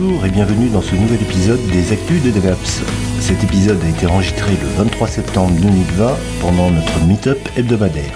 [0.00, 2.82] Bonjour et bienvenue dans ce nouvel épisode des Actus de DevApps.
[3.20, 8.10] Cet épisode a été enregistré le 23 septembre 2020 pendant notre meet-up hebdomadaire.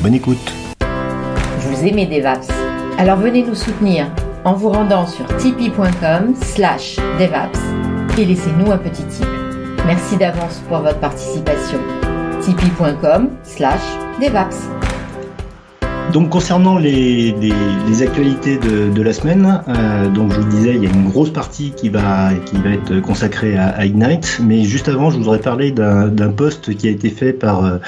[0.00, 0.54] Bonne écoute
[1.60, 2.48] Vous aimez DevApps
[2.96, 4.10] Alors venez nous soutenir
[4.44, 7.60] en vous rendant sur tipeee.com slash DevApps
[8.16, 9.26] et laissez-nous un petit tip.
[9.84, 11.80] Merci d'avance pour votre participation.
[12.40, 13.82] tipeee.com slash
[14.22, 14.70] DevApps
[16.12, 17.34] donc concernant les,
[18.02, 21.72] actualités de, la semaine, euh, donc je vous disais, il y a une grosse partie
[21.76, 26.30] qui va, qui va être consacrée à, Ignite, mais juste avant, je voudrais parler d'un
[26.30, 27.78] post qui a été fait par, euh,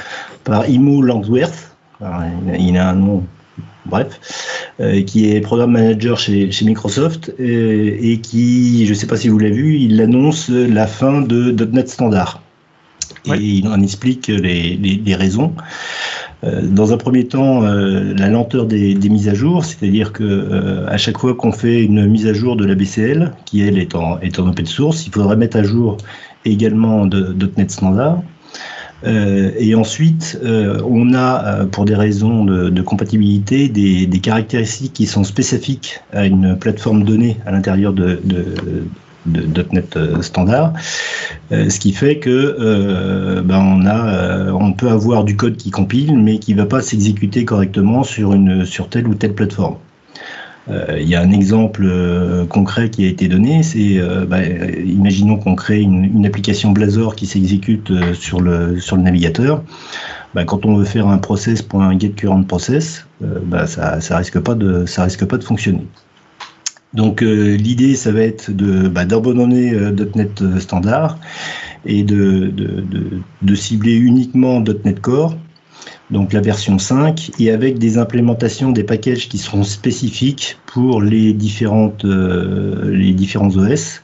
[0.43, 1.75] par Imo Langsworth.
[2.59, 3.23] il a un nom,
[3.85, 4.19] bref,
[4.79, 9.39] euh, qui est programme manager chez, Microsoft et, qui, je ne sais pas si vous
[9.39, 12.41] l'avez vu, il annonce la fin de .NET Standard.
[13.25, 15.53] Et il en explique les, les raisons.
[16.43, 20.87] Euh, dans un premier temps, euh, la lenteur des, mises à jour, c'est-à-dire que euh,
[20.87, 23.95] à chaque fois qu'on fait une mise à jour de la BCL, qui elle est
[23.95, 25.97] en, est en open source, il faudrait mettre à jour
[26.45, 28.21] également .NET Standard.
[29.03, 36.25] et ensuite, on a, pour des raisons de, compatibilité, des, caractéristiques qui sont spécifiques à
[36.25, 38.21] une plateforme donnée à l'intérieur de
[39.25, 40.73] .NET euh, standard,
[41.51, 46.39] euh, ce qui fait que euh, ben on peut avoir du code qui compile, mais
[46.39, 49.75] qui ne va pas s'exécuter correctement sur une telle ou telle plateforme.
[50.95, 51.89] Il y a un exemple
[52.47, 57.91] concret qui a été donné, c'est ben, imaginons qu'on crée une, application Blazor qui s'exécute
[58.13, 59.63] sur le navigateur.
[60.35, 63.07] Ben, quand on veut faire un process pour un get current process,
[63.65, 65.87] ça, ça risque de ça risque pas de fonctionner.
[66.93, 71.19] Donc euh, l'idée, ça va être de bah, d'abandonner euh, .NET euh, standard
[71.85, 72.51] et de,
[73.55, 75.35] cibler uniquement .NET Core,
[76.11, 81.31] donc la version 5, et avec des implémentations des packages qui seront spécifiques pour les
[81.33, 84.01] différentes les différents OS.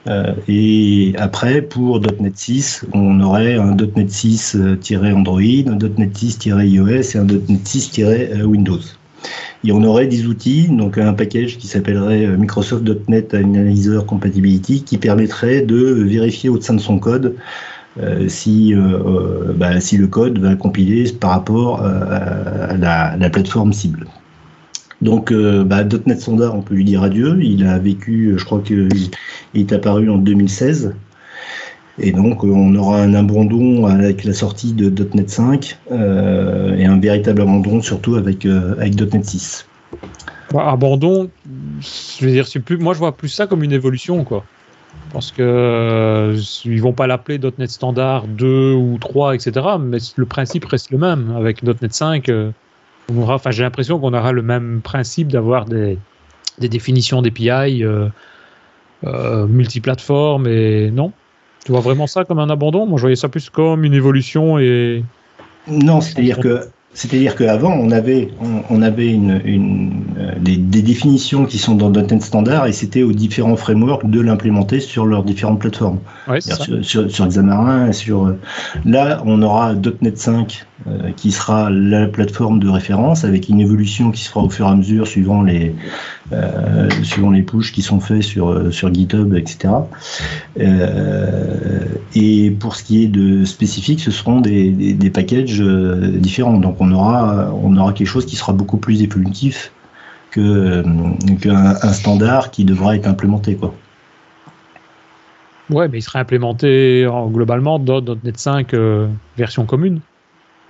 [0.07, 7.18] euh, et après, pour .NET 6, on aurait un .NET 6-Android, un .NET 6-iOS et
[7.18, 8.80] un .NET 6-Windows.
[9.63, 14.97] Et on aurait des outils, donc un package qui s'appellerait euh, Microsoft.NET Analyzer Compatibility, qui
[14.97, 17.35] permettrait de vérifier au sein de son code
[18.00, 18.75] euh, si,
[19.56, 24.07] bah, si le code va compiler par rapport à la plateforme cible.
[25.01, 27.38] Donc, euh, bah, .NET Standard, on peut lui dire adieu.
[27.41, 28.89] Il a vécu, je crois qu'il
[29.53, 30.95] est apparu en 2016.
[32.00, 37.00] Et donc, on aura un abandon avec la sortie de .NET 5 euh, et un
[37.00, 39.66] véritable abandon surtout avec, euh, avec .NET 6.
[40.53, 41.30] Bah, abandon,
[41.81, 42.46] je veux dire,
[42.80, 44.46] moi je vois plus ça comme une évolution, quoi.
[45.12, 49.66] Parce que ils vont pas l'appeler .NET Standard 2 ou 3, etc.
[49.80, 51.34] Mais le principe reste le même.
[51.36, 52.30] Avec .NET 5,
[53.16, 55.97] enfin, j'ai l'impression qu'on aura le même principe d'avoir des,
[56.59, 58.07] des, définitions d'API euh,
[59.06, 61.12] euh, multiplateformes et non
[61.68, 62.86] Tu vois vraiment ça comme un abandon?
[62.86, 65.04] Moi, je voyais ça plus comme une évolution et.
[65.68, 66.62] Non, c'est-à-dire que
[66.94, 68.30] c'est-à-dire qu'avant, on avait,
[68.70, 73.04] on, avait une, une euh, des, des, définitions qui sont dans .NET Standard et c'était
[73.04, 76.00] aux différents frameworks de l'implémenter sur leurs différentes plateformes.
[76.28, 78.34] Ouais, sur, sur, sur, Xamarin, sur
[78.86, 84.10] là, on aura .NET 5 euh, qui sera la plateforme de référence avec une évolution
[84.10, 85.76] qui se fera au fur et à mesure suivant les
[86.34, 89.70] euh, suivant les pushes qui sont faits sur euh, sur GitHub, etc.
[92.16, 96.58] et pour ce qui est de spécifique, ce seront des, des, packages différents.
[96.58, 99.72] Donc on aura on aura quelque chose qui sera beaucoup plus évolutif
[100.32, 100.84] que
[101.42, 103.74] qu'un un standard qui devra être implémenté quoi.
[105.70, 108.74] Ouais, mais il sera implémenté globalement dans .NET 5
[109.38, 110.02] version commune.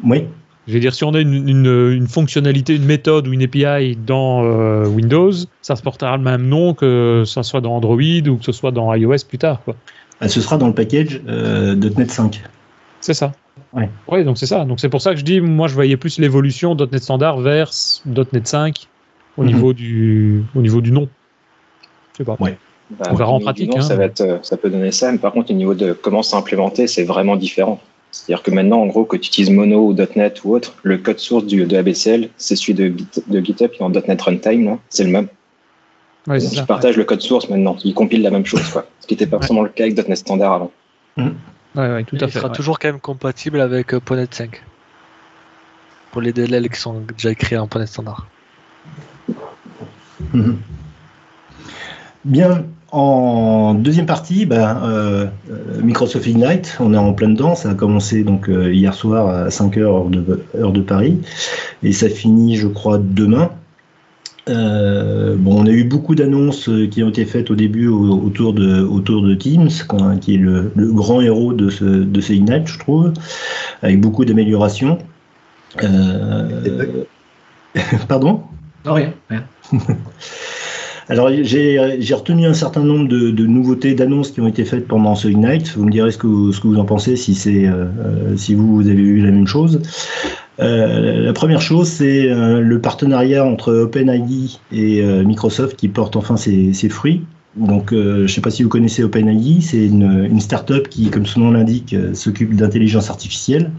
[0.04, 0.26] Oui.
[0.68, 4.86] Je veux dire, si on a une, fonctionnalité, une méthode ou une API dans euh,
[4.86, 8.52] Windows, ça se portera le même nom que ça soit dans Android ou que ce
[8.52, 9.62] soit dans iOS plus tard.
[9.64, 9.76] Quoi.
[10.20, 12.44] Ah, ce sera dans le package euh, .NET 5.
[13.00, 13.32] C'est ça.
[13.72, 13.90] Ouais.
[14.10, 14.66] Oui, donc c'est ça.
[14.66, 17.72] Donc c'est pour ça que je dis, moi je voyais plus l'évolution .NET Standard vers
[18.06, 18.88] .NET 5
[19.38, 19.48] au, mhm.
[19.48, 21.08] niveau, du, au niveau du nom.
[22.14, 22.36] Je sais pas.
[22.40, 22.58] Ouais.
[23.10, 23.74] on verra en pratique.
[23.74, 23.82] Hein.
[23.82, 26.24] ça, va être, euh, ça peut donner ça, mais par contre, au niveau de comment
[26.24, 27.80] s'implémenter, c'est vraiment différent.
[28.12, 31.20] C'est-à-dire que maintenant, en gros, que tu utilises Mono ou .NET ou autre, le code
[31.20, 32.94] source du, de ABCL, c'est celui de,
[33.28, 35.28] de GitHub qui est en .NET Runtime, c'est le même.
[36.28, 38.86] Ouais, Donc, ils partagent le code source maintenant, ils compilent la même chose, quoi.
[39.00, 40.72] Ce qui n'était pas forcément le cas avec .NET Standard avant.
[41.18, 41.30] Mmh.
[41.76, 42.26] Ouais, tout à fait.
[42.26, 44.64] Il sera toujours quand même compatible avec euh, .NET 5
[46.12, 48.28] pour les DLL qui sont déjà écrits en .NET Standard.
[50.34, 50.54] Mmh.
[52.26, 52.66] Bien.
[52.92, 55.26] En deuxième partie, ben, euh,
[55.84, 57.56] Microsoft Ignite, on est en plein dedans.
[57.56, 61.18] Ça a commencé donc euh, hier soir à 5 heures heure de, heure de Paris
[61.84, 63.50] et ça finit, je crois, demain.
[64.48, 68.82] Euh, bon, on a eu beaucoup d'annonces qui ont été faites au début autour de,
[68.82, 69.70] autour de Teams,
[70.22, 73.12] qui est le, grand héros de ce, de ce Ignite, je trouve,
[73.82, 75.00] avec beaucoup d'améliorations.
[78.08, 78.44] Pardon?
[78.86, 79.14] Non, rien.
[79.30, 79.44] rien.
[81.10, 85.30] Alors j'ai retenu un certain nombre de, nouveautés, d'annonces qui ont été faites pendant ce
[85.30, 85.74] Ignite.
[85.78, 88.56] Vous me direz ce que vous, ce que vous en pensez, si, c'est euh, si
[88.56, 89.82] vous, avez vu la même chose.
[90.60, 96.36] Euh, la première chose, c'est euh, le partenariat entre OpenID et Microsoft qui porte enfin
[96.36, 97.24] ses, fruits.
[97.56, 101.26] Donc, je ne sais pas si vous connaissez OpenID, c'est une, une start-up qui, comme
[101.26, 103.72] son nom l'indique, s'occupe d'intelligence artificielle.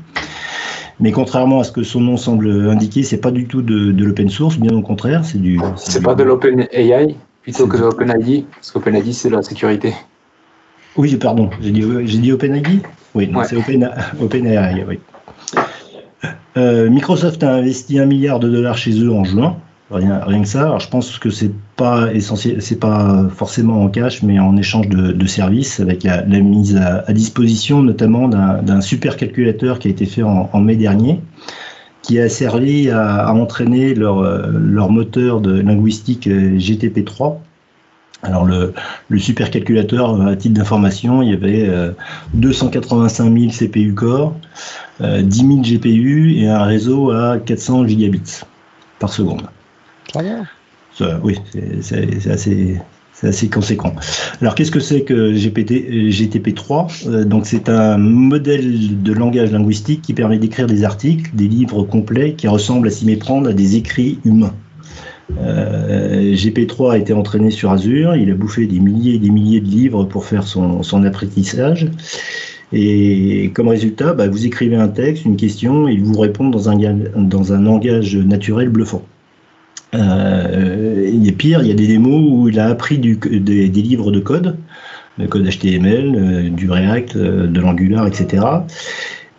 [1.01, 4.29] Mais contrairement à ce que son nom semble indiquer, c'est pas du tout de, l'open
[4.29, 5.61] source, bien au contraire, c'est du.
[5.77, 9.95] C'est pas de l'open AI plutôt que de l'OpenID, parce qu'OpenID c'est la sécurité.
[10.97, 12.83] Oui, pardon, j'ai dit, j'ai dit OpenID
[13.15, 13.89] Oui, c'est Open,
[14.21, 14.99] OpenAI, oui.
[16.57, 19.57] Euh, Microsoft a investi un milliard de dollars chez eux en juin.
[19.91, 20.65] Rien, rien que ça.
[20.65, 24.89] Alors, je pense que c'est pas essentiel, c'est pas forcément en cash, mais en échange
[24.89, 30.23] de, services avec la, mise à, disposition notamment d'un super calculateur qui a été fait
[30.23, 31.21] en, mai dernier,
[32.03, 37.37] qui a servi à, entraîner leur, leur moteur de linguistique euh, GTP3.
[38.23, 38.75] Alors le,
[39.09, 41.71] le supercalculateur, à titre d'information, il y avait
[42.35, 44.35] 285 000 CPU core,
[45.01, 48.41] 10 000 GPU et un réseau à 400 gigabits
[48.99, 49.49] par seconde
[51.23, 51.39] oui,
[51.81, 53.95] c'est assez, conséquent.
[54.41, 60.03] Alors, qu'est-ce que c'est que GPT, GTP3 euh, Donc, c'est un modèle de langage linguistique
[60.03, 63.77] qui permet d'écrire des articles, des livres complets qui ressemblent à s'y méprendre à des
[63.77, 64.55] écrits humains.
[65.39, 69.61] Euh, GP3 a été entraîné sur Azure, il a bouffé des milliers et des milliers
[69.61, 71.89] de livres pour faire son, apprentissage.
[72.73, 77.61] Et comme résultat, bah, vous écrivez un texte, une question, il vous répond dans un
[77.61, 79.03] langage naturel bluffant.
[79.95, 84.11] Euh, il est pire, il y a des démos où il a appris des, livres
[84.11, 84.57] de code,
[85.19, 88.45] le code HTML, euh, du React, euh, de l'Angular, etc.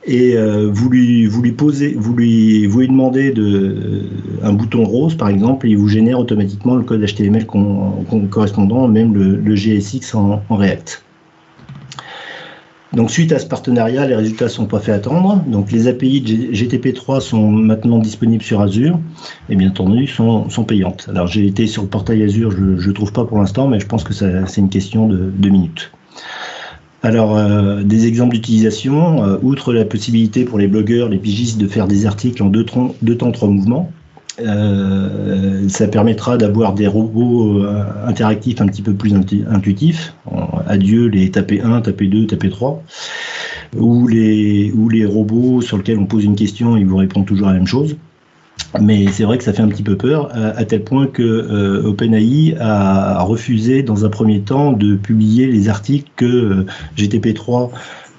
[0.06, 0.36] Et
[0.72, 4.02] vous, lui, posez, vous lui, demandez de,
[4.42, 9.14] un bouton rose, par exemple, et il vous génère automatiquement le code HTML correspondant, même
[9.14, 11.04] le, le GSX en React.
[12.94, 15.44] Donc suite à ce partenariat, les résultats sont pas fait attendre.
[15.46, 19.00] Donc les API de GTP3 sont maintenant disponibles sur Azure
[19.50, 21.08] et bien entendu sont, sont payantes.
[21.10, 23.86] Alors j'ai été sur le portail Azure, je ne trouve pas pour l'instant, mais je
[23.86, 25.92] pense que c'est une question de deux minutes.
[27.02, 31.66] Alors, euh, des exemples d'utilisation, euh, outre la possibilité pour les blogueurs, les pigistes de
[31.66, 32.66] faire des articles en deux,
[33.02, 33.90] deux temps, trois mouvements,
[34.42, 40.14] euh, ça permettra d'avoir des robots euh, interactifs un petit peu plus intuitifs.
[40.68, 42.84] Adieu les taper 1, taper 2, taper 3.
[43.78, 44.72] Ou les,
[45.06, 47.98] robots sur lesquels on pose une question ils vous répondent toujours la même chose.
[48.80, 51.88] Mais c'est vrai que ça fait un petit peu peur, à, tel point que euh,
[51.88, 56.66] OpenAI a refusé dans un premier temps de publier les articles que
[56.98, 57.70] GTP3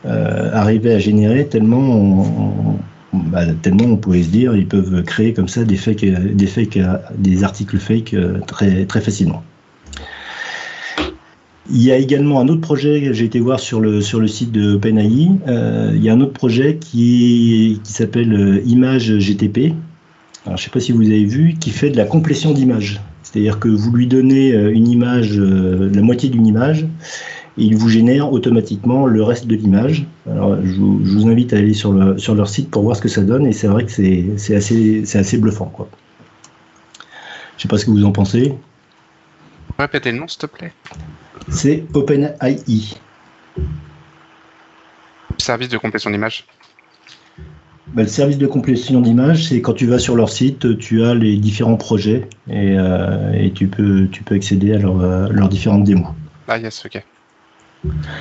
[0.04, 2.76] arrivait à générer, tellement on,
[3.12, 6.78] bah, tellement on pouvait se dire, ils peuvent créer comme ça des fakes, des fakes,
[7.18, 9.42] des articles fake euh, très, très facilement.
[11.72, 14.50] Il y a également un autre projet, j'ai été voir sur le, sur le site
[14.52, 19.74] de OpenAI, euh, il y a un autre projet qui, qui s'appelle euh, Image GTP.
[20.46, 23.00] Alors, je ne sais pas si vous avez vu, qui fait de la complétion d'images.
[23.22, 26.86] C'est-à-dire que vous lui donnez une image, la moitié d'une image,
[27.56, 30.06] il vous génère automatiquement le reste de l'image.
[30.30, 33.08] Alors, je vous, invite à aller sur, le, sur leur site pour voir ce que
[33.08, 35.66] ça donne, et c'est vrai que c'est assez, assez bluffant.
[35.66, 35.88] Quoi.
[37.56, 38.54] Je sais pas ce que vous en pensez.
[39.78, 40.72] Répétez le nom, s'il te plaît.
[41.48, 42.94] C'est OpenAI.
[45.38, 46.46] Service de complétion d'image
[47.94, 51.12] bah, le service de complétion d'image, c'est quand tu vas sur leur site, tu as
[51.12, 56.06] les différents projets et, euh, tu, peux, tu peux accéder à leurs différentes démos.
[56.46, 57.02] Ah yes, ok.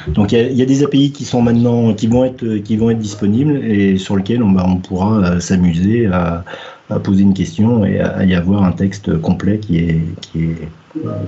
[0.08, 4.16] Donc il y, a des API qui sont maintenant qui vont être disponibles et sur
[4.16, 6.46] lesquels on, bah, pourra euh, s'amuser à,
[7.04, 10.02] poser une question et à, y avoir un texte complet qui est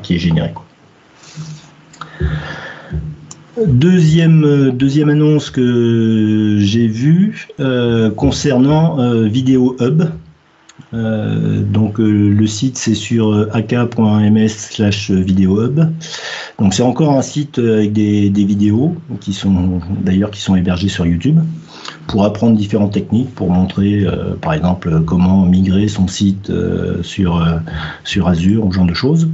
[0.01, 0.53] qui est généré.
[3.67, 10.03] Deuxième, annonce que j'ai vue euh, concernant euh, Vidéo Hub.
[10.93, 15.79] Euh, donc euh, le site c'est sur euh, ak.ms slash vidéohub.
[16.59, 21.05] Donc c'est encore un site avec des, vidéos qui sont d'ailleurs qui sont hébergées sur
[21.05, 21.39] YouTube
[22.07, 24.05] pour apprendre différentes techniques, pour montrer
[24.41, 26.51] par exemple comment migrer son site
[27.01, 27.43] sur,
[28.03, 29.27] sur Azure ou ce genre de choses.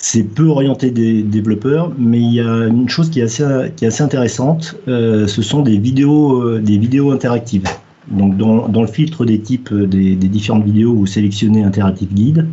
[0.00, 3.44] c'est peu orienté des développeurs, mais il y a une chose qui est assez,
[3.76, 7.68] qui est assez intéressante, euh, ce sont des vidéos, euh, des vidéos interactives.
[8.10, 12.46] Donc dans, dans, le filtre des types des, différentes vidéos, vous sélectionnez Interactive Guide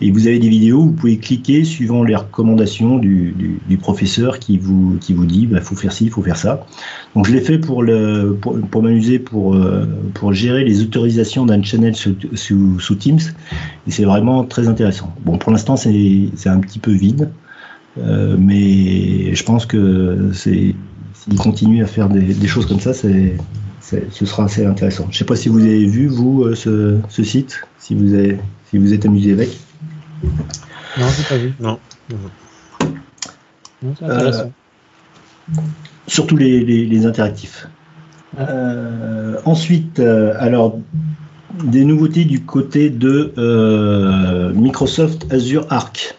[0.00, 3.34] et vous avez des vidéos, vous pouvez cliquer suivant les recommandations du,
[3.68, 6.36] du, professeur qui vous, qui vous dit il bah, faut faire ci, il faut faire
[6.36, 6.66] ça.
[7.14, 7.84] Donc je l'ai fait pour,
[8.40, 13.20] pour, m'amuser, pour, euh, pour gérer les autorisations d'un channel sous, sous, Teams
[13.86, 15.14] et c'est vraiment très intéressant.
[15.24, 17.30] Bon, pour l'instant c'est un petit peu vide,
[17.98, 20.74] euh, mais je pense que s'il
[21.38, 23.36] continue à faire des choses comme ça, c'est
[23.82, 25.04] ce sera assez intéressant.
[25.10, 28.14] Je ne sais pas si vous avez vu, vous, euh, ce, ce site, si vous,
[28.14, 28.38] avez,
[28.70, 29.50] si vous êtes amusé avec.
[30.98, 31.52] Non, j'ai pas vu.
[31.60, 31.78] Non.
[33.82, 34.52] non c'est intéressant.
[35.58, 35.60] Euh,
[36.06, 37.66] surtout les, les, les interactifs.
[38.38, 40.78] Euh, ensuite, euh, alors,
[41.64, 46.16] des nouveautés du côté de euh, Microsoft Azure Arc.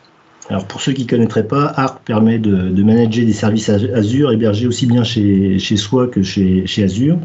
[0.49, 4.67] Alors pour ceux qui ne connaîtraient pas, Arc permet de, manager des services Azure hébergés
[4.67, 7.17] aussi bien chez, chez soi que chez, chez, Azure,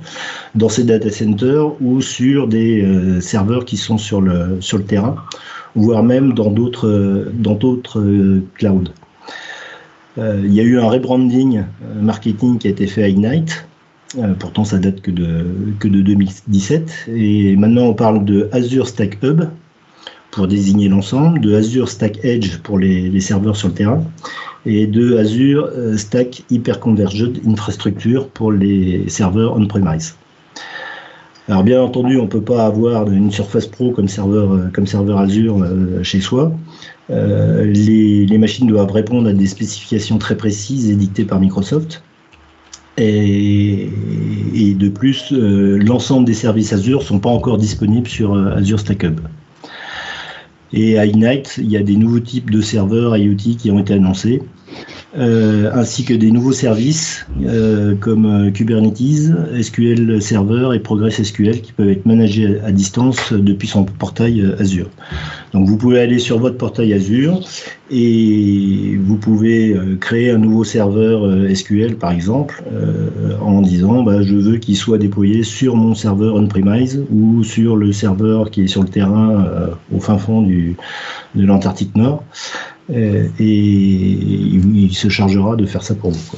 [0.54, 4.84] dans ses data centers ou sur des euh, serveurs qui sont sur le, sur le
[4.84, 5.16] terrain,
[5.74, 8.84] voire même dans d'autres d'autres euh, clouds.
[10.18, 11.62] Euh, il y a eu un rebranding euh,
[12.00, 13.66] marketing qui a été fait à Ignite.
[14.18, 15.46] Euh, pourtant, ça date que de,
[15.78, 17.08] que de 2017.
[17.14, 19.44] Et maintenant, on parle de Azure Stack Hub,
[20.30, 24.04] pour désigner l'ensemble, de Azure Stack Edge pour les, serveurs sur le terrain,
[24.66, 30.16] et de Azure Stack Hyperconverged Infrastructure pour les serveurs on-premise.
[31.48, 35.18] Alors bien entendu, on ne peut pas avoir une Surface Pro comme serveur, comme serveur
[35.18, 35.64] Azure
[36.02, 36.52] chez soi.
[37.10, 42.02] Euh, les, machines doivent répondre à des spécifications très précises édictées par Microsoft.
[42.98, 43.88] Et,
[44.76, 48.80] de plus, euh, l'ensemble des services Azure ne sont pas encore disponibles sur euh, Azure
[48.80, 49.20] Stack Hub.
[50.72, 53.94] Et à Ignite, il y a des nouveaux types de serveurs IoT qui ont été
[53.94, 54.42] annoncés,
[55.16, 61.72] ainsi que des nouveaux services euh, comme euh, Kubernetes, SQL Server et Progress SQL qui
[61.72, 64.90] peuvent être managés à distance depuis son portail Azure.
[65.52, 67.40] Donc vous pouvez aller sur votre portail Azure
[67.90, 72.62] et vous pouvez créer un nouveau serveur SQL par exemple
[73.40, 77.92] en disant bah, je veux qu'il soit déployé sur mon serveur on-premise ou sur le
[77.92, 79.46] serveur qui est sur le terrain
[79.94, 80.76] au fin fond du,
[81.34, 82.24] de l'Antarctique Nord.
[82.92, 86.36] Et, et, il se chargera de faire ça pour vous.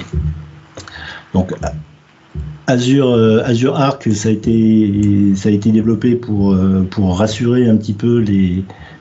[1.34, 1.52] Donc
[2.66, 6.56] Azure, Azure Arc, ça a été, ça a été développé pour,
[6.90, 8.24] pour rassurer un petit peu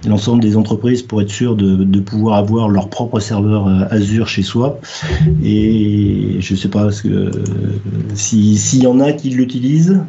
[0.08, 4.42] l'ensemble des entreprises pour être sûr de, de, pouvoir avoir leur propre serveur Azure chez
[4.42, 4.80] soi.
[5.44, 7.32] Et je sais pas que,
[8.16, 10.02] s'il y en a qui l'utilisent,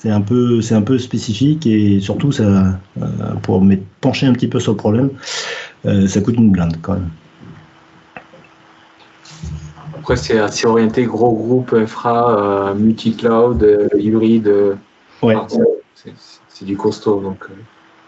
[0.00, 2.78] c'est un peu un peu spécifique et surtout ça
[3.42, 5.10] pour me pencher un petit peu sur le problème
[5.86, 7.10] euh, ça coûte une blinde quand même.
[9.96, 14.76] Après c'est orienté gros groupe infra euh, multi cloud euh, hybride
[15.22, 15.36] ouais.
[16.48, 17.44] c'est du costaud donc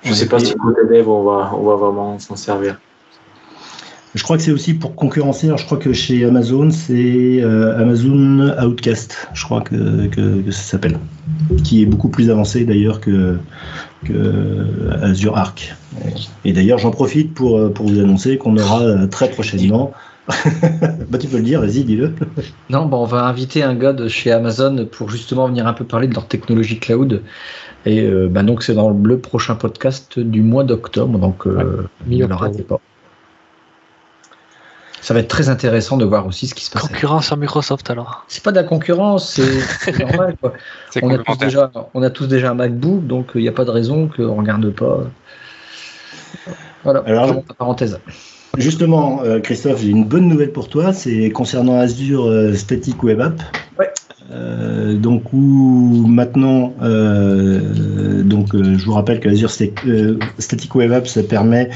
[0.02, 2.78] je ouais, sais pas si côté dev on va on va vraiment s'en servir
[4.14, 5.46] je crois que c'est aussi pour concurrencer.
[5.46, 10.50] Alors je crois que chez Amazon, c'est euh, Amazon Outcast, je crois que, que, que
[10.50, 10.98] ça s'appelle,
[11.64, 13.38] qui est beaucoup plus avancé d'ailleurs que,
[14.04, 15.74] que Azure Arc.
[16.44, 19.92] Et, et d'ailleurs, j'en profite pour, pour vous annoncer qu'on aura très prochainement.
[21.08, 22.14] bah, tu peux le dire, vas-y, dis-le.
[22.68, 25.84] non, bah, on va inviter un gars de chez Amazon pour justement venir un peu
[25.84, 27.22] parler de leur technologie cloud.
[27.86, 31.18] Et euh, bah, donc, c'est dans le prochain podcast du mois d'octobre.
[31.18, 32.80] Donc, euh, ouais, ne le ratez pas.
[35.02, 36.82] Ça va être très intéressant de voir aussi ce qui se passe.
[36.82, 39.40] Concurrence sur Microsoft alors C'est pas de la concurrence,
[39.80, 40.36] c'est normal.
[40.40, 40.52] Quoi.
[41.02, 43.64] On, a tous déjà, on a tous déjà un MacBook, donc il n'y a pas
[43.64, 45.04] de raison qu'on ne regarde pas.
[46.84, 47.54] Voilà, alors, je...
[47.54, 47.98] parenthèse.
[48.56, 53.20] Justement, euh, Christophe, j'ai une bonne nouvelle pour toi, c'est concernant Azure euh, Static Web
[53.20, 53.40] App.
[53.78, 53.90] Ouais.
[54.32, 61.08] Euh, donc où maintenant, euh, donc euh, je vous rappelle que Azure Static Web App
[61.08, 61.70] ça permet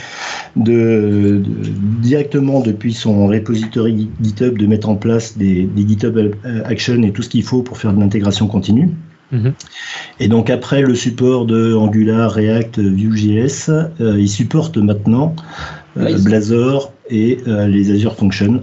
[0.55, 1.71] de, de,
[2.01, 6.17] directement depuis son repository GitHub de mettre en place des, des GitHub
[6.65, 8.91] Action et tout ce qu'il faut pour faire de l'intégration continue.
[9.33, 9.53] Mm -hmm.
[10.21, 15.35] Et donc après le support de Angular, React, Vue.js, il supporte maintenant
[15.97, 17.39] Blazor et
[17.75, 18.61] les Azure Functions.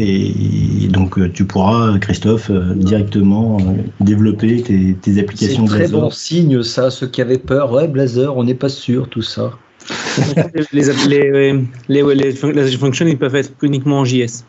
[0.00, 3.58] Et donc tu pourras, Christophe, directement
[4.00, 8.36] développer tes, tes applications C'est très bon signe ça, ceux qui avaient peur, ouais Blazor,
[8.36, 9.52] on n'est pas sûr, tout ça.
[10.72, 14.44] les, les, les, les, les Azure Functions, ils peuvent être uniquement en JS.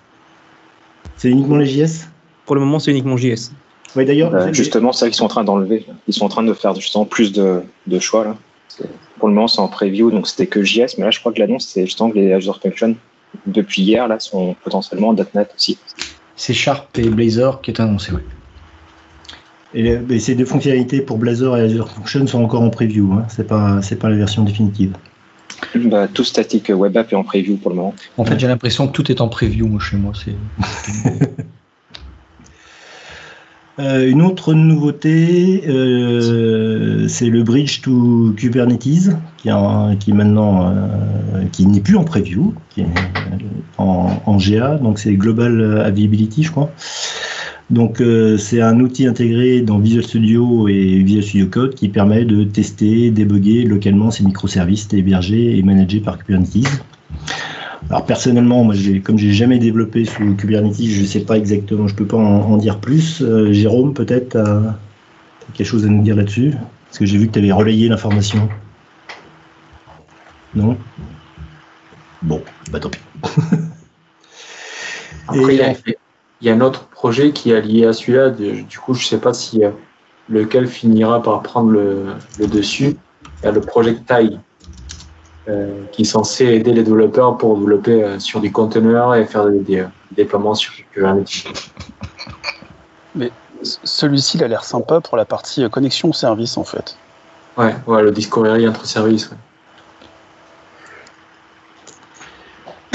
[1.17, 2.07] C'est uniquement les JS
[2.45, 3.51] Pour le moment, c'est uniquement JS.
[3.95, 4.33] Oui, d'ailleurs.
[4.33, 5.85] Euh, justement, c'est ça qu'ils sont en train d'enlever.
[6.07, 8.37] Ils sont en train de faire justement plus de, de choix là.
[9.17, 11.39] pour le moment, c'est en preview, donc c'était que JS, mais là, je crois que
[11.39, 12.95] l'annonce, c'est justement que les Azure Functions,
[13.45, 15.77] depuis hier, là, sont potentiellement en .NET aussi.
[16.36, 18.21] C'est Sharp et Blazor qui est annoncé, oui.
[19.74, 23.25] Et, ces deux fonctionnalités pour Blazor et Azure Functions sont encore en preview, hein.
[23.27, 24.93] c'est pas, c'est pas la version définitive.
[25.75, 27.93] Bah, tout statique web app est en preview pour le moment.
[28.17, 30.13] En fait, j'ai l'impression que tout est en preview moi, chez moi.
[30.15, 30.36] C'est...
[33.79, 39.50] Euh, une autre nouveauté, euh, c'est le bridge to Kubernetes, qui,
[40.00, 42.88] qui maintenant euh, qui n'est plus en preview, qui est
[43.77, 46.69] en, GA, donc c'est Global Availability, je crois.
[47.69, 48.03] Donc
[48.38, 53.12] c'est un outil intégré dans Visual Studio et Visual Studio Code qui permet de tester,
[53.12, 56.67] débugger localement ces microservices hébergés et managés par Kubernetes.
[57.88, 61.95] Alors personnellement, moi, comme j'ai jamais développé sous Kubernetes, je ne sais pas exactement, je
[61.95, 63.21] peux pas en, dire plus.
[63.21, 64.77] Euh, Jérôme, peut-être, as
[65.53, 66.53] quelque chose à nous dire là-dessus?
[66.88, 68.50] Parce que j'ai vu que tu avais relayé l'information.
[70.55, 70.77] Non?
[72.21, 73.00] Bon, bah tant pis.
[75.27, 75.95] Après, il,
[76.41, 78.31] y a, un autre projet qui est lié à celui-là.
[78.31, 79.69] Du coup, je ne sais pas si euh,
[80.27, 82.07] lequel finira par prendre le,
[82.39, 82.98] le dessus.
[83.41, 84.38] Il y a le projet TAI euh,
[85.91, 89.85] qui est censé aider les développeurs pour développer euh, sur du conteneur et faire des,
[90.11, 91.45] déploiements sur Kubernetes.
[93.15, 96.97] Mais celui-ci, il a l'air sympa pour la partie euh, connexion service, en fait.
[97.57, 99.31] Ouais, ouais le discovery entre services.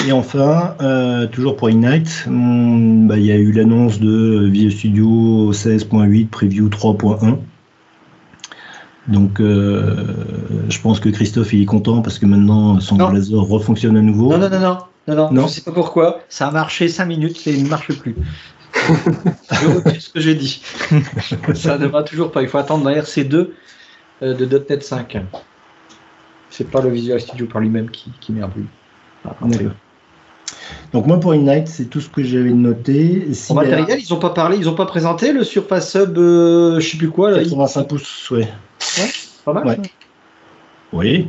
[0.06, 0.74] Et enfin,
[1.32, 7.38] toujours pour Ignite, bah, il y a eu l'annonce de Visual Studio 16.8 Preview 3.1
[9.06, 10.06] donc, euh,
[10.68, 14.30] je pense que Christophe il est content parce que maintenant son Blazor refonctionne à nouveau.
[14.30, 15.46] Non, non, non, non, non, non, non.
[15.46, 16.20] je sais pas pourquoi.
[16.28, 18.16] Ça a marché 5 minutes et il ne marche plus.
[19.52, 20.62] je retire ce que j'ai dit.
[21.54, 22.42] ça ne va toujours pas.
[22.42, 23.50] Il faut attendre la RC2
[24.22, 25.22] euh, de .NET 5.
[26.48, 28.66] C'est pas le Visual Studio par lui-même qui, qui merdouille.
[29.26, 29.34] Ah,
[30.92, 33.26] donc moi pour Ignite, c'est tout ce que j'avais noté.
[33.48, 36.88] en matériel, ils n'ont pas parlé, ils n'ont pas présenté le Surface Sub, euh, je
[36.88, 37.30] sais plus quoi.
[37.30, 38.48] Là, 85 pouces, ouais.
[38.98, 39.10] Ouais,
[39.44, 39.82] pas mal.
[40.92, 41.28] Oui.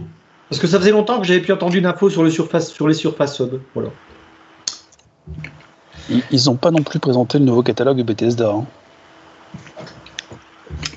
[0.50, 2.94] Parce que ça faisait longtemps que j'avais plus entendu d'infos sur, le surface, sur les
[2.94, 3.60] surfaces sub.
[3.74, 3.90] Voilà.
[6.10, 8.52] Ils n'ont pas non plus présenté le nouveau catalogue Bethesda.
[8.52, 8.66] Hein.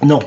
[0.03, 0.21] Non,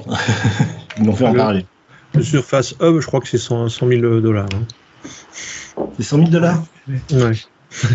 [0.98, 1.66] ils m'ont fait en parler.
[2.14, 4.50] Le Surface Hub, je crois que c'est 100, 000 dollars.
[4.54, 5.86] Hein.
[5.98, 6.64] C'est 100 000 dollars?
[7.12, 7.32] Ouais.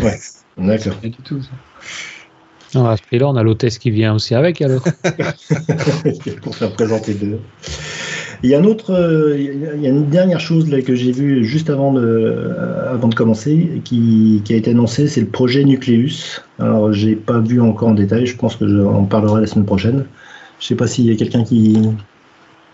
[0.01, 0.19] Ouais,
[0.57, 0.95] d'accord.
[1.23, 1.49] tout ça.
[2.73, 4.83] Non, à ce prix-là, on a l'hôtesse qui vient aussi avec, alors.
[6.41, 7.39] Pour faire présenter deux.
[8.43, 11.11] Il y a, un autre, euh, il y a une dernière chose là, que j'ai
[11.11, 15.27] vue juste avant de, euh, avant de commencer qui, qui a été annoncé, c'est le
[15.27, 16.41] projet Nucleus.
[16.59, 20.05] Alors, j'ai pas vu encore en détail, je pense que j'en parlerai la semaine prochaine.
[20.59, 21.77] Je sais pas s'il y a quelqu'un qui,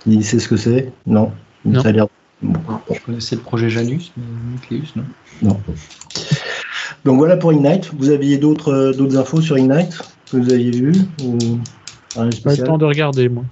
[0.01, 0.91] qui, sait ce que c'est.
[1.05, 1.31] Non,
[1.65, 1.81] non.
[1.81, 2.07] Ça a l'air.
[2.41, 5.03] Je connaissais le projet Janus, mais Nucleus, non
[5.41, 5.59] Non.
[7.05, 7.91] Donc voilà pour Ignite.
[7.97, 9.97] Vous aviez d'autres euh, d'autres infos sur Ignite
[10.29, 11.37] que vous aviez vu ou
[12.15, 13.43] pas le temps de regarder, moi.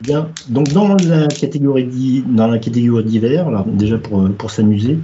[0.00, 0.28] Bien.
[0.48, 4.98] Donc dans la catégorie dans la catégorie d'hiver, déjà pour, pour s'amuser,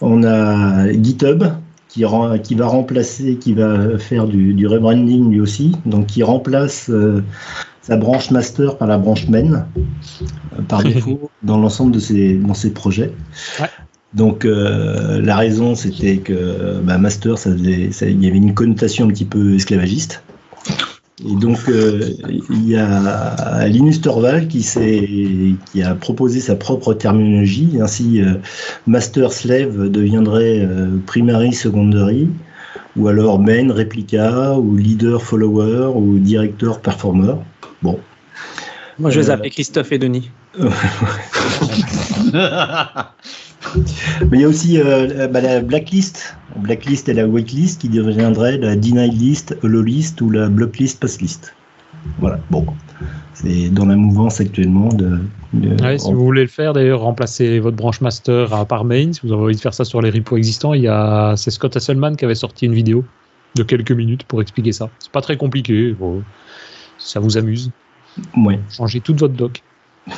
[0.00, 1.44] on a GitHub
[1.88, 2.04] qui,
[2.42, 7.22] qui va remplacer, qui va faire du, du rebranding lui aussi, donc qui remplace euh,
[7.82, 9.66] sa branche master par la branche main
[10.58, 13.12] euh, par défaut dans l'ensemble de ses dans ses projets.
[14.12, 19.08] Donc euh, la raison c'était que bah, master ça, il y avait une connotation un
[19.08, 20.22] petit peu esclavagiste.
[21.22, 22.10] Et donc, euh,
[22.50, 27.78] il y a Linus Torvald qui, qui a proposé sa propre terminologie.
[27.80, 28.34] Ainsi, euh,
[28.88, 32.28] Master Slave deviendrait euh, Primary Secondary,
[32.96, 37.34] ou alors Main Replica, ou Leader Follower, ou Director Performer.
[37.80, 38.00] Bon.
[38.98, 40.30] Moi, je vais appeler Christophe et Denis.
[44.30, 46.36] Mais il y a aussi euh, bah, la blacklist.
[46.56, 51.20] Blacklist et la whitelist qui deviendrait la denied list, hollow list ou la blocklist pass
[51.20, 51.54] list.
[52.18, 52.66] Voilà, bon.
[53.32, 55.18] C'est dans la mouvance actuellement de.
[55.98, 59.42] si vous voulez le faire, d'ailleurs, remplacer votre branche master par main, si vous avez
[59.42, 62.24] envie de faire ça sur les repos existants, il y a c'est Scott Hasselman qui
[62.24, 63.04] avait sorti une vidéo
[63.56, 64.88] de quelques minutes pour expliquer ça.
[65.00, 65.96] C'est pas très compliqué,
[66.98, 67.72] ça vous amuse.
[68.36, 68.60] Ouais.
[68.70, 69.62] Changez toute votre doc.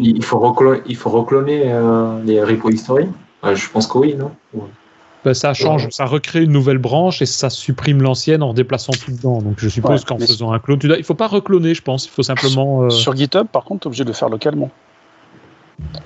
[0.00, 3.10] il, faut recloner, il faut recloner euh, les repos historiques
[3.44, 4.30] Je pense que oui, non?
[5.24, 9.10] Bah, ça change, ça recrée une nouvelle branche et ça supprime l'ancienne en déplaçant tout
[9.10, 9.42] dedans.
[9.42, 12.06] Donc je suppose qu'en faisant un clone, il ne faut pas recloner, je pense.
[12.06, 12.82] Il faut simplement.
[12.82, 14.70] Euh, sur GitHub, par contre, tu es obligé de le faire localement.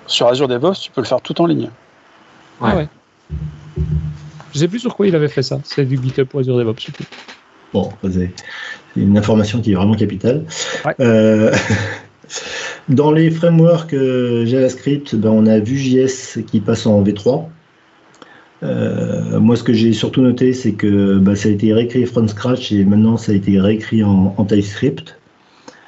[0.06, 1.68] Sur Azure DevOps, tu peux le faire tout en ligne.
[2.60, 2.70] Ouais.
[2.72, 2.88] Ah ouais.
[4.54, 5.60] Je sais plus sur quoi il avait fait ça.
[5.64, 6.86] C'est du GitHub pour Azure DevOps.
[7.74, 8.32] Bon, c'est
[8.96, 10.44] une information qui est vraiment capitale.
[10.98, 11.54] Euh,
[12.90, 17.44] Dans les frameworks euh, JavaScript, ben, on a Vue.js qui passe en V3.
[18.64, 22.26] Euh, moi, ce que j'ai surtout noté, c'est que ben, ça a été réécrit from
[22.26, 25.16] scratch et maintenant ça a été réécrit en, TypeScript.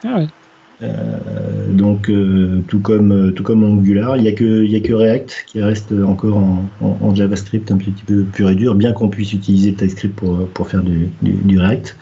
[0.04, 0.26] Ah ouais.
[0.82, 2.10] Euh, donc,
[2.68, 6.40] tout, comme, tout comme Angular, il n'y a, que, a que React qui reste encore
[6.80, 10.68] en, JavaScript un petit peu pur et dur, bien qu'on puisse utiliser TypeScript pour, pour
[10.68, 11.96] faire du, du React.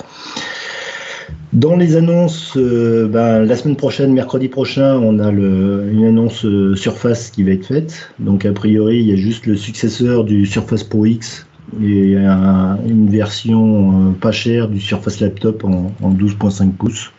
[1.52, 6.44] Dans les annonces, euh, ben, la semaine prochaine, mercredi prochain, on a le, une annonce
[6.44, 8.12] euh, Surface qui va être faite.
[8.20, 11.46] Donc a priori, il y a juste le successeur du Surface Pro X
[11.82, 17.10] et une version euh, pas chère du Surface Laptop en, 12.5 pouces.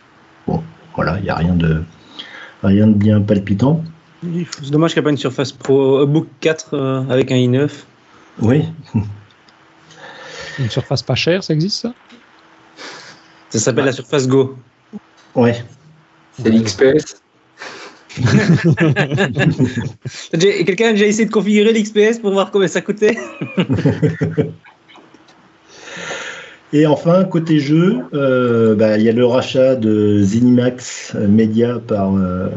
[0.46, 0.62] Bon,
[0.96, 1.82] voilà, il n'y a rien de,
[2.62, 3.84] rien de bien palpitant.
[4.22, 7.68] C'est dommage qu'il n'y ait pas une Surface Pro Book 4 avec un i9.
[8.40, 8.62] Oui.
[10.58, 11.92] Une surface pas chère, ça existe ça?
[13.52, 14.56] Ça s'appelle la Surface Go.
[15.34, 15.62] Ouais.
[16.40, 17.20] C'est l'XPS.
[20.32, 23.18] Quelqu'un a déjà essayé de configurer l'XPS pour voir combien ça coûtait
[26.74, 32.14] Et enfin, côté jeu, euh, bah, il y a le rachat de Zenimax Media par,
[32.14, 32.48] euh,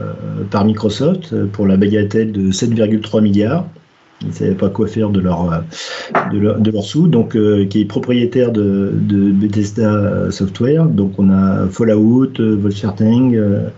[0.49, 3.67] par Microsoft pour la bagatelle de 7,3 milliards.
[4.21, 5.57] Ils ne savaient pas quoi faire de leur, euh,
[6.31, 10.85] de leur, de leur sous, donc euh, qui est propriétaire de, Bethesda Software.
[10.85, 13.71] Donc on a Fallout, euh, Wolfenstein,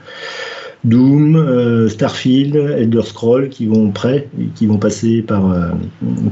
[0.84, 5.71] Doom, Starfield, Elder Scroll qui vont prêt, qui vont passer par,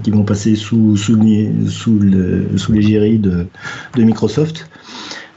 [0.03, 1.19] qui vont passer sous sous,
[1.67, 3.47] sous l'égérie de,
[3.97, 4.69] de Microsoft.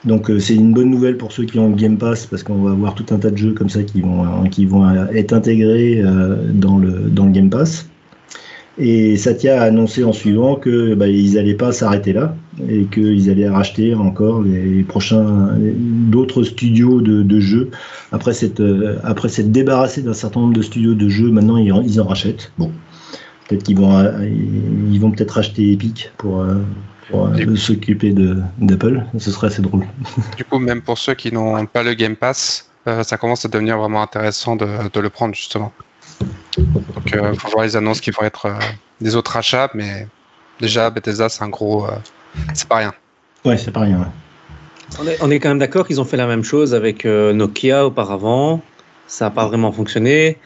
[0.05, 2.73] Donc c'est une bonne nouvelle pour ceux qui ont le Game Pass parce qu'on va
[2.73, 6.05] avoir tout un tas de jeux comme ça qui vont, qui vont être intégrés
[6.53, 7.89] dans, le, dans le Game Pass.
[8.79, 12.37] Et Satya a annoncé en suivant que bah, ils n'allaient pas s'arrêter là
[12.69, 17.71] et qu'ils allaient racheter encore les prochains d'autres studios de, jeux
[18.13, 21.31] après cette euh, après s'être débarrassé d'un certain nombre de studios de jeux.
[21.31, 22.53] Maintenant ils, ils en rachètent.
[22.57, 22.71] Bon,
[23.49, 26.59] peut-être qu'ils vont euh, ils vont peut-être racheter Epic pour, euh,
[27.11, 28.15] pour s'occuper
[28.59, 29.05] d'Apple.
[29.19, 29.87] Ce serait assez drôle.
[30.37, 32.71] Du coup, même pour ceux qui n'ont pas le Game Pass,
[33.03, 35.73] ça commence à devenir vraiment intéressant de, de le prendre justement.
[36.59, 38.59] Donc, il euh, faut voir les annonces qui vont être euh,
[39.01, 40.07] des autres achats, mais
[40.61, 41.87] déjà, Bethesda, c'est un gros.
[41.87, 41.91] Euh,
[42.55, 42.93] c'est pas rien.
[43.45, 44.11] Ouais, c'est pas rien.
[45.21, 48.63] On, est, quand même d'accord qu'ils ont fait la même chose avec Nokia auparavant.
[49.07, 50.39] Ça n'a pas vraiment fonctionné.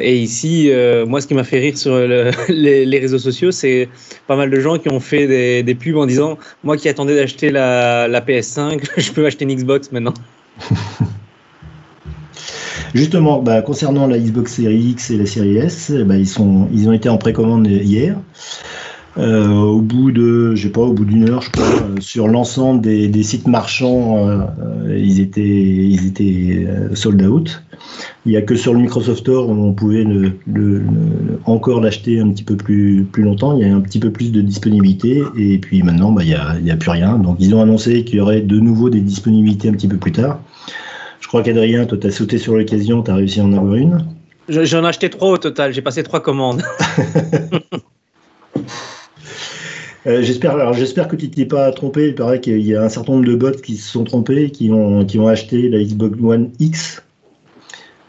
[0.00, 0.72] et ici,
[1.06, 1.98] moi, ce qui m'a fait rire sur
[2.48, 3.90] les, réseaux sociaux, c'est
[4.26, 7.50] pas mal de gens qui ont fait des, pubs en disant Moi qui attendais d'acheter
[7.50, 10.14] la, la, PS5, je peux acheter une Xbox maintenant.
[12.94, 17.08] Justement, bah, concernant la Xbox Series X et la Series S, bah, ils, ont été
[17.08, 18.16] en précommande hier.
[19.18, 23.48] Euh, au bout de, je pas, au bout d'une heure, euh, sur l'ensemble des, sites
[23.48, 27.62] marchands, euh, ils étaient, sold out.
[28.26, 30.04] Il n'y a que sur le Microsoft Store où on pouvait
[31.46, 33.56] encore l'acheter un petit peu plus, longtemps.
[33.56, 36.70] Il y a un petit peu plus de disponibilité et puis maintenant, bah, il n'y
[36.70, 37.18] a plus rien.
[37.18, 40.12] Donc ils ont annoncé qu'il y aurait de nouveau des disponibilités un petit peu plus
[40.12, 40.40] tard.
[41.28, 44.02] Je crois qu'Adrien, toi, t'as sauté sur l'occasion, t'as réussi à en avoir une.
[44.48, 46.62] J'en ai acheté trois au total, j'ai passé trois commandes.
[50.06, 52.08] Euh, j'espère, alors j'espère que tu ne t'es pas trompé.
[52.08, 54.70] Il paraît qu'il y a un certain nombre de bots qui se sont trompés, qui
[54.70, 57.02] ont, qui ont acheté la Xbox One X.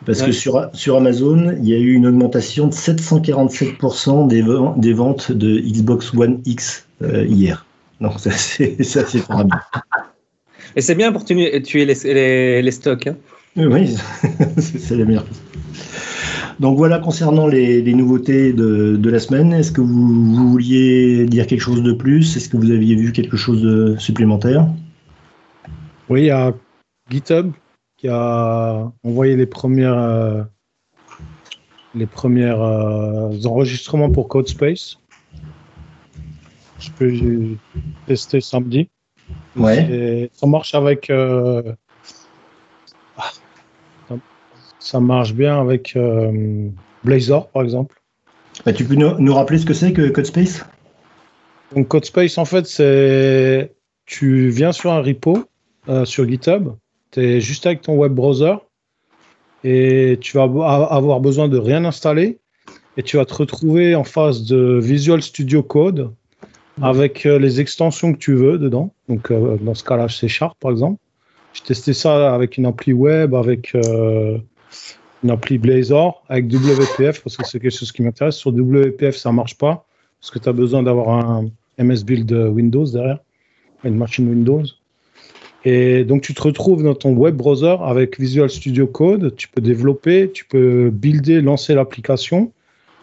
[0.06, 4.46] Parce que sur, sur Amazon, il y a eu une augmentation de 747% des,
[4.78, 7.66] des ventes de Xbox One X euh, hier.
[8.00, 9.22] Donc ça c'est ça c'est
[10.80, 13.08] et c'est bien pour tuer, les, les, stocks.
[13.08, 13.18] Hein.
[13.58, 13.98] Oui,
[14.58, 15.26] c'est la meilleure
[16.62, 19.52] Donc voilà concernant les, nouveautés de, la semaine.
[19.52, 22.38] Est-ce que vous, vouliez dire quelque chose de plus?
[22.38, 24.70] Est-ce que vous aviez vu quelque chose de supplémentaire?
[26.08, 26.54] Oui, il y a
[27.10, 27.52] GitHub
[27.98, 30.44] qui a envoyé les premières, euh,
[31.94, 34.98] les premières euh, enregistrements pour CodeSpace.
[36.80, 37.12] Je peux
[38.08, 38.88] tester samedi.
[39.60, 40.30] Ouais.
[40.34, 41.10] ça marche avec.
[41.10, 41.62] Euh,
[44.80, 46.70] ça marche bien avec euh,
[47.04, 48.02] Blazor, par exemple.
[48.66, 50.66] Bah, tu peux nous, rappeler ce que c'est que CodeSpace?
[51.76, 53.74] Donc, CodeSpace, en fait, c'est.
[54.06, 55.46] Tu viens sur un repo
[55.88, 56.70] euh, sur GitHub,
[57.12, 58.56] tu es juste avec ton web browser
[59.64, 62.40] et tu vas avoir besoin de rien installer
[62.98, 66.12] et tu vas te retrouver en face de Visual Studio Code
[66.82, 68.94] avec les extensions que tu veux dedans.
[69.10, 71.02] Donc, euh, dans ce cas-là, c'est Sharp, par exemple.
[71.54, 74.38] J'ai testé ça avec une appli web, avec euh,
[75.24, 78.36] une appli Blazor, avec WPF, parce que c'est quelque chose qui m'intéresse.
[78.36, 79.86] Sur WPF, ça marche pas,
[80.22, 83.20] parce que tu as besoin d'avoir un MS Build Windows derrière,
[83.84, 84.64] une machine Windows.
[85.66, 89.36] Et donc, tu te retrouves dans ton web browser avec Visual Studio Code.
[89.36, 92.54] Tu peux développer, tu peux builder, lancer l'application.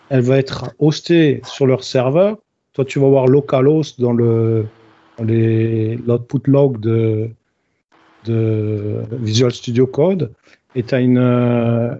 [0.08, 2.38] Elle va être hostée sur leur serveur.
[2.72, 4.66] Toi, tu vas voir localhost dans le
[5.18, 7.30] l'output log de,
[9.12, 10.32] Visual Studio Code.
[10.74, 11.98] Et tu as un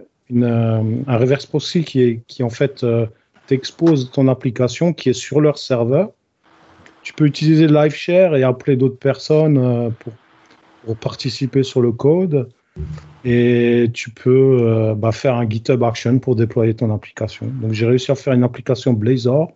[1.18, 3.07] reverse proxy qui, en fait euh,
[3.46, 6.11] t'expose ton application qui est sur leur serveur.
[7.02, 10.12] Tu peux utiliser LiveShare et appeler d'autres personnes euh, pour
[10.87, 12.48] pour participer sur le code
[13.24, 17.46] et tu peux euh, bah, faire un GitHub Action pour déployer ton application.
[17.46, 19.52] Donc j'ai réussi à faire une application Blazor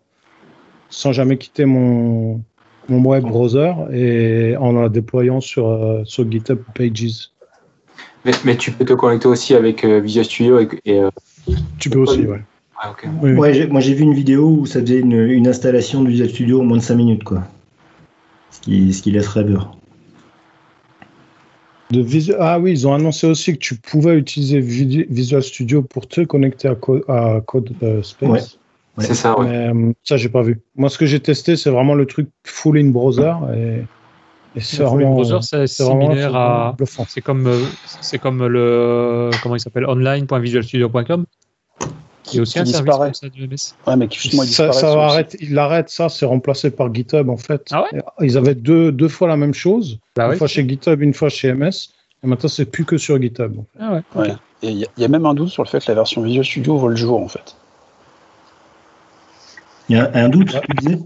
[0.88, 2.42] sans jamais quitter mon,
[2.90, 7.31] mon web browser et en la déployant sur, euh, sur GitHub Pages.
[8.44, 11.00] Mais, tu peux te connecter aussi avec euh, Visual Studio et,
[11.79, 12.42] tu peux aussi, ouais.
[12.83, 16.61] Ah, moi j'ai vu une vidéo où ça faisait une, une, installation de Visual Studio
[16.61, 17.42] en moins de 5 minutes, quoi.
[18.50, 19.76] Ce qui, ce qui laisse rêveur.
[22.38, 26.68] Ah oui, ils ont annoncé aussi que tu pouvais utiliser Visual Studio pour te connecter
[26.68, 28.59] à, Code euh, Space.
[28.98, 29.46] C'est ça, ouais.
[29.46, 30.61] Mais, euh, ça, j'ai pas vu.
[30.76, 33.33] Moi, ce que j'ai testé, c'est vraiment le truc full in browser.
[33.55, 35.14] Et, c'est vraiment.
[35.14, 36.76] browser, c'est similaire à.
[37.09, 37.64] C'est comme, euh,
[38.00, 39.31] c'est comme le.
[39.42, 41.24] Comment il s'appelle Online.visualstudio.com.
[42.33, 43.12] Il y a aussi un service comme
[43.57, 43.74] ça.
[43.87, 47.37] Ouais, mais justement, il ça, ça va il arrête ça, c'est remplacé par GitHub en
[47.37, 47.66] fait.
[47.72, 48.00] Ah ouais?
[48.20, 51.29] Ils avaient deux, deux fois la même chose, bah une fois chez GitHub, une fois
[51.29, 51.88] chez MS.
[52.22, 53.57] Et maintenant, c'est plus que sur GitHub.
[53.79, 54.35] Ah ouais.
[54.62, 56.76] Et il y, a même un doute sur le fait que la version Visual Studio
[56.76, 57.57] vaut le jour en fait.
[59.90, 60.98] Il y a un doute, tu disais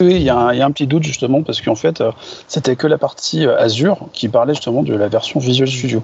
[0.00, 2.10] oui, il y, a un petit doute justement parce qu'en fait, euh,
[2.48, 6.02] c'était que la partie euh, Azure qui parlait justement de la version Visual Studio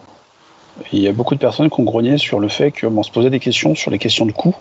[0.92, 3.30] il y a beaucoup de personnes qui ont grogné sur le fait qu'on se posait
[3.30, 4.54] des questions sur les questions de coût.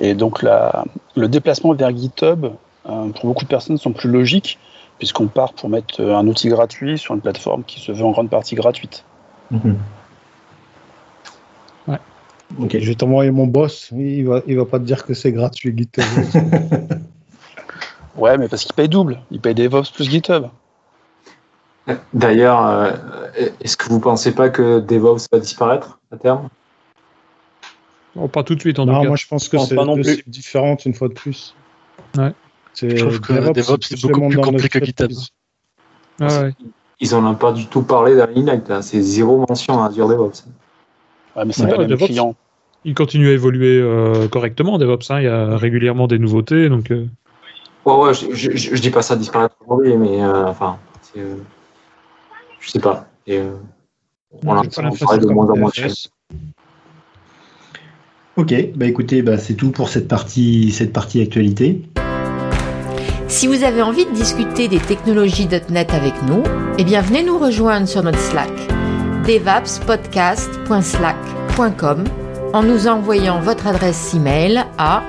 [0.00, 0.84] Et donc la,
[1.16, 2.46] le déplacement vers GitHub,
[2.88, 4.58] euh, pour beaucoup de personnes, sont plus logiques,
[4.98, 8.30] puisqu'on part pour mettre un outil gratuit sur une plateforme qui se veut en grande
[8.30, 9.04] partie gratuite.
[9.50, 9.76] Mhm.
[12.56, 12.64] Ouais.
[12.64, 13.90] Ok, je vais t'envoyer mon boss.
[13.92, 16.04] il va, il va pas te dire que c'est gratuit GitHub.
[18.16, 19.20] ouais, mais parce qu'il paye double.
[19.30, 20.46] Il paye DevOps plus GitHub.
[22.12, 22.92] D'ailleurs, euh,
[23.60, 26.48] est-ce que vous pensez pas que DevOps va disparaître à terme?
[28.16, 29.08] Oh, Pas tout de suite en non, tout cas.
[29.08, 31.54] Moi je pense que c'est deux cibles différentes une fois de plus.
[32.16, 32.32] Ouais.
[32.74, 35.10] Je trouve que DevOps, c'est beaucoup plus compliqué que GitHub.
[36.20, 36.52] ouais.
[37.00, 38.72] Ils n'en ont pas du tout parlé dans l'Inite.
[38.82, 40.44] C'est zéro mention à Azure DevOps.
[41.38, 42.34] Ouais, mais c'est pas le client.
[42.84, 45.10] Il continue à évoluer euh, correctement, DevOps.
[45.10, 45.20] Hein.
[45.20, 46.68] Il y a régulièrement des nouveautés.
[46.68, 47.06] Donc, euh...
[47.84, 50.78] Ouais, ouais, je, je, je, dis pas ça disparaître aujourd'hui, mais euh, enfin,
[51.14, 53.06] je sais pas.
[53.26, 53.52] Et, euh,
[54.44, 55.70] on de moins en moins
[58.36, 61.82] Ok, bah écoutez, bah c'est tout pour cette partie, cette partie actualité.
[63.26, 66.42] Si vous avez envie de discuter des technologies .NET avec nous,
[66.78, 68.77] eh bien venez nous rejoindre sur notre Slack
[69.28, 72.04] devapspodcast.slack.com
[72.54, 75.02] en nous envoyant votre adresse email à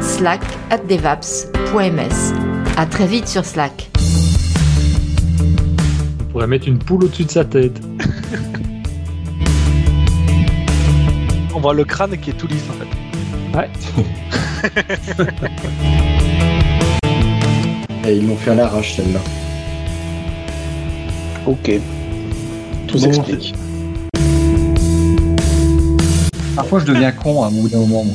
[0.00, 2.34] slack@devaps.ms.
[2.76, 3.92] À très vite sur Slack
[6.32, 7.78] pourrait mettre une poule au-dessus de sa tête.
[11.54, 12.86] On voit le crâne qui est tout lisse en fait.
[13.58, 13.68] Ouais.
[18.08, 19.20] Et ils m'ont fait à l'arrache celle-là.
[21.46, 21.72] Ok.
[22.88, 23.54] Tout s'explique.
[26.54, 28.12] Parfois je deviens con à un bout d'un moment.